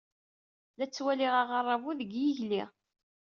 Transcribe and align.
La 0.77 0.85
ttwaliɣ 0.87 1.33
aɣerrabu 1.41 1.91
deg 1.99 2.11
yigli. 2.21 2.63